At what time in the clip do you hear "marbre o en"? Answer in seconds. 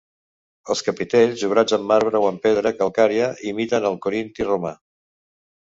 1.91-2.41